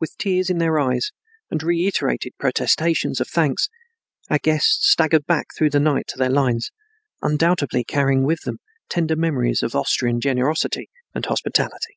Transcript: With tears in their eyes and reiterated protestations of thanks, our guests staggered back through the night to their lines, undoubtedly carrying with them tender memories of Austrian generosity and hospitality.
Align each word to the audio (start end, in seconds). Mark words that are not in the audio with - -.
With 0.00 0.18
tears 0.18 0.50
in 0.50 0.58
their 0.58 0.78
eyes 0.78 1.12
and 1.50 1.62
reiterated 1.62 2.34
protestations 2.38 3.22
of 3.22 3.28
thanks, 3.28 3.70
our 4.28 4.36
guests 4.38 4.86
staggered 4.90 5.24
back 5.24 5.46
through 5.56 5.70
the 5.70 5.80
night 5.80 6.06
to 6.08 6.18
their 6.18 6.28
lines, 6.28 6.70
undoubtedly 7.22 7.82
carrying 7.82 8.24
with 8.24 8.42
them 8.42 8.58
tender 8.90 9.16
memories 9.16 9.62
of 9.62 9.74
Austrian 9.74 10.20
generosity 10.20 10.90
and 11.14 11.24
hospitality. 11.24 11.96